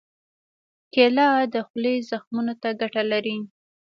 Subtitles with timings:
[0.93, 3.37] کېله د خولې زخمونو ته ګټه لري.